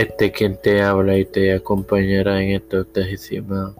[0.00, 3.74] Este quien te habla y te acompañará en esta octagésima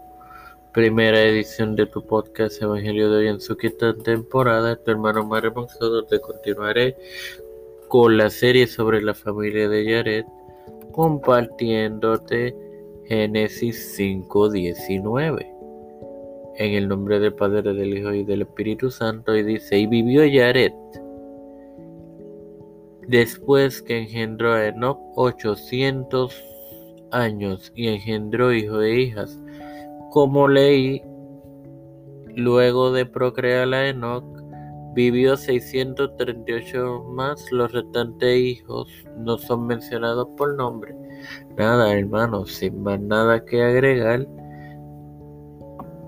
[0.71, 4.75] primera edición de tu podcast Evangelio de hoy en su quinta temporada.
[4.75, 6.95] Tu hermano Mario Monzado te continuaré
[7.87, 10.27] con la serie sobre la familia de Yaret,
[10.91, 12.55] compartiéndote
[13.07, 15.51] Génesis 5:19.
[16.57, 20.23] En el nombre del Padre, del Hijo y del Espíritu Santo, y dice: Y vivió
[20.23, 20.75] Yaret
[23.07, 26.43] después que engendró a Enoch ochocientos
[27.11, 29.39] años y engendró hijos e hijas.
[30.11, 31.01] Como leí,
[32.35, 34.25] luego de procrear a Enoch,
[34.93, 38.87] vivió 638 más, los restantes hijos
[39.17, 40.93] no son mencionados por nombre.
[41.57, 44.27] Nada, hermanos, sin más nada que agregar.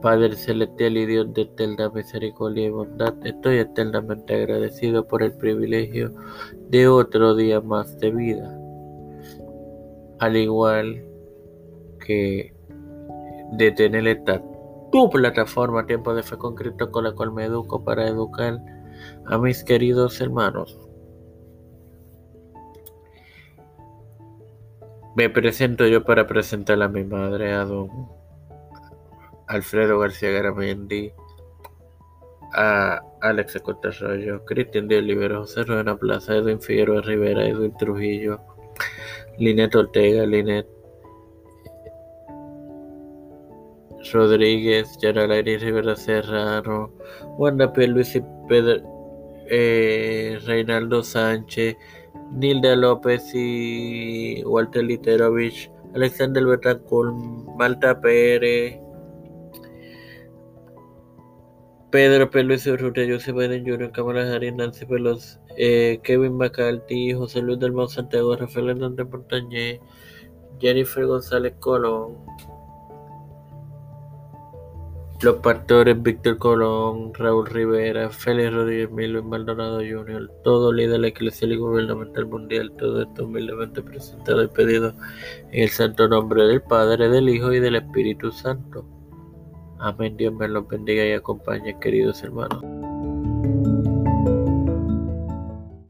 [0.03, 6.13] Padre celestial y Dios de eterna misericordia y bondad, estoy eternamente agradecido por el privilegio
[6.67, 8.59] de otro día más de vida.
[10.19, 11.05] Al igual
[12.05, 12.53] que
[13.53, 14.43] de tener esta
[14.91, 18.59] tu plataforma Tiempo de Fe con Cristo con la cual me educo para educar
[19.25, 20.77] a mis queridos hermanos.
[25.15, 28.21] Me presento yo para presentar a mi madre, a don
[29.53, 31.13] Alfredo García Garamendi,
[32.53, 38.41] a Alex Acosta Arroyo, Cristian de Olivero, José Ruena Plaza, Edwin Figueroa Rivera, Edwin Trujillo,
[39.37, 40.67] Linet Ortega, Linet
[44.11, 46.91] Rodríguez, Yaralairi Rivera Serrano,
[47.37, 47.87] Wanda P.
[47.87, 48.81] Luis y Pedro,
[49.51, 51.77] eh, Reinaldo Sánchez,
[52.31, 57.13] Nilda López y Walter Literovich, Alexander Betancourt,
[57.55, 58.82] Malta Pérez,
[61.93, 67.59] Pedro Peluso Urrutia, José Biden Jr., Kamala Harris, Nancy Pelosi, eh, Kevin McCarthy, José Luis
[67.59, 69.79] del Monte Santiago, Rafael Hernández Montañez,
[70.59, 72.15] Jennifer González Colón,
[75.21, 81.57] los pastores Víctor Colón, Raúl Rivera, Félix Rodríguez Milo Maldonado Jr., todo líder eclesial y
[81.57, 84.95] gubernamental mundial, todo esto humildemente presentado y pedido
[85.51, 88.83] en el santo nombre del Padre, del Hijo y del Espíritu Santo.
[89.83, 90.15] Amén.
[90.15, 92.63] Dios me los bendiga y acompañe, queridos hermanos.